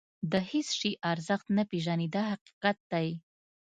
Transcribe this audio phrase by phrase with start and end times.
[0.31, 3.07] د هېڅ شي ارزښت نه پېژني دا حقیقت دی.